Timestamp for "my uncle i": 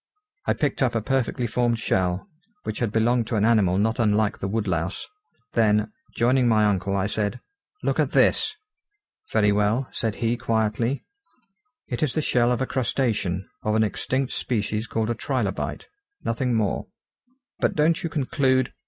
6.47-7.05